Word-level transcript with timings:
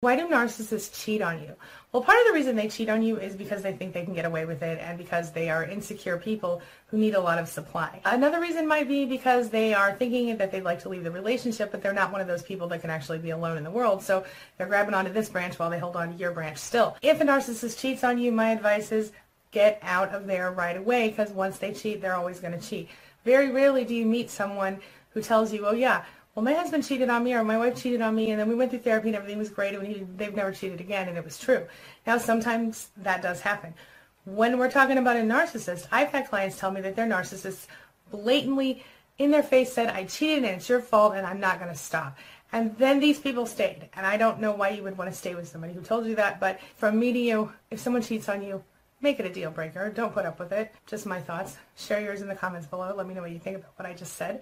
Why 0.00 0.14
do 0.14 0.28
narcissists 0.28 1.04
cheat 1.04 1.20
on 1.22 1.40
you? 1.42 1.56
Well, 1.90 2.04
part 2.04 2.20
of 2.20 2.26
the 2.28 2.32
reason 2.32 2.54
they 2.54 2.68
cheat 2.68 2.88
on 2.88 3.02
you 3.02 3.16
is 3.16 3.34
because 3.34 3.62
they 3.62 3.72
think 3.72 3.92
they 3.92 4.04
can 4.04 4.14
get 4.14 4.24
away 4.24 4.44
with 4.44 4.62
it 4.62 4.78
and 4.80 4.96
because 4.96 5.32
they 5.32 5.50
are 5.50 5.64
insecure 5.64 6.16
people 6.18 6.62
who 6.86 6.98
need 6.98 7.16
a 7.16 7.20
lot 7.20 7.40
of 7.40 7.48
supply. 7.48 8.00
Another 8.04 8.38
reason 8.40 8.68
might 8.68 8.86
be 8.86 9.06
because 9.06 9.50
they 9.50 9.74
are 9.74 9.92
thinking 9.92 10.36
that 10.36 10.52
they'd 10.52 10.62
like 10.62 10.78
to 10.82 10.88
leave 10.88 11.02
the 11.02 11.10
relationship, 11.10 11.72
but 11.72 11.82
they're 11.82 11.92
not 11.92 12.12
one 12.12 12.20
of 12.20 12.28
those 12.28 12.44
people 12.44 12.68
that 12.68 12.80
can 12.80 12.90
actually 12.90 13.18
be 13.18 13.30
alone 13.30 13.56
in 13.56 13.64
the 13.64 13.72
world. 13.72 14.00
So 14.00 14.24
they're 14.56 14.68
grabbing 14.68 14.94
onto 14.94 15.12
this 15.12 15.30
branch 15.30 15.58
while 15.58 15.68
they 15.68 15.80
hold 15.80 15.96
on 15.96 16.12
to 16.12 16.16
your 16.16 16.30
branch 16.30 16.58
still. 16.58 16.96
If 17.02 17.20
a 17.20 17.24
narcissist 17.24 17.80
cheats 17.80 18.04
on 18.04 18.18
you, 18.18 18.30
my 18.30 18.50
advice 18.50 18.92
is 18.92 19.10
get 19.50 19.80
out 19.82 20.14
of 20.14 20.28
there 20.28 20.52
right 20.52 20.76
away 20.76 21.08
because 21.08 21.30
once 21.30 21.58
they 21.58 21.72
cheat, 21.72 22.00
they're 22.00 22.14
always 22.14 22.38
going 22.38 22.56
to 22.56 22.64
cheat. 22.64 22.88
Very 23.24 23.50
rarely 23.50 23.84
do 23.84 23.96
you 23.96 24.06
meet 24.06 24.30
someone 24.30 24.78
who 25.10 25.20
tells 25.20 25.52
you, 25.52 25.66
oh 25.66 25.72
yeah, 25.72 26.04
well, 26.38 26.44
my 26.44 26.54
husband 26.54 26.86
cheated 26.86 27.10
on 27.10 27.24
me 27.24 27.34
or 27.34 27.42
my 27.42 27.58
wife 27.58 27.82
cheated 27.82 28.00
on 28.00 28.14
me 28.14 28.30
and 28.30 28.38
then 28.38 28.48
we 28.48 28.54
went 28.54 28.70
through 28.70 28.78
therapy 28.78 29.08
and 29.08 29.16
everything 29.16 29.38
was 29.38 29.48
great 29.48 29.74
and 29.74 29.84
he, 29.84 30.06
they've 30.16 30.36
never 30.36 30.52
cheated 30.52 30.80
again 30.80 31.08
and 31.08 31.18
it 31.18 31.24
was 31.24 31.36
true. 31.36 31.66
Now, 32.06 32.16
sometimes 32.16 32.90
that 32.98 33.22
does 33.22 33.40
happen. 33.40 33.74
When 34.24 34.56
we're 34.56 34.70
talking 34.70 34.98
about 34.98 35.16
a 35.16 35.22
narcissist, 35.22 35.88
I've 35.90 36.10
had 36.10 36.28
clients 36.28 36.56
tell 36.56 36.70
me 36.70 36.80
that 36.82 36.94
their 36.94 37.08
narcissists 37.08 37.66
blatantly 38.12 38.84
in 39.18 39.32
their 39.32 39.42
face 39.42 39.72
said, 39.72 39.88
I 39.88 40.04
cheated 40.04 40.44
and 40.44 40.54
it's 40.58 40.68
your 40.68 40.78
fault 40.78 41.14
and 41.16 41.26
I'm 41.26 41.40
not 41.40 41.58
going 41.58 41.72
to 41.72 41.76
stop. 41.76 42.16
And 42.52 42.78
then 42.78 43.00
these 43.00 43.18
people 43.18 43.44
stayed. 43.44 43.88
And 43.96 44.06
I 44.06 44.16
don't 44.16 44.38
know 44.38 44.52
why 44.52 44.68
you 44.68 44.84
would 44.84 44.96
want 44.96 45.10
to 45.10 45.16
stay 45.16 45.34
with 45.34 45.48
somebody 45.48 45.72
who 45.72 45.80
told 45.80 46.06
you 46.06 46.14
that, 46.14 46.38
but 46.38 46.60
from 46.76 47.00
me 47.00 47.12
to 47.12 47.18
you, 47.18 47.52
if 47.72 47.80
someone 47.80 48.02
cheats 48.02 48.28
on 48.28 48.44
you, 48.44 48.62
make 49.00 49.18
it 49.18 49.26
a 49.26 49.32
deal 49.32 49.50
breaker. 49.50 49.90
Don't 49.90 50.14
put 50.14 50.24
up 50.24 50.38
with 50.38 50.52
it. 50.52 50.72
Just 50.86 51.04
my 51.04 51.20
thoughts. 51.20 51.56
Share 51.76 52.00
yours 52.00 52.22
in 52.22 52.28
the 52.28 52.36
comments 52.36 52.68
below. 52.68 52.94
Let 52.96 53.08
me 53.08 53.14
know 53.14 53.22
what 53.22 53.32
you 53.32 53.40
think 53.40 53.56
about 53.56 53.72
what 53.74 53.86
I 53.86 53.92
just 53.92 54.14
said. 54.14 54.36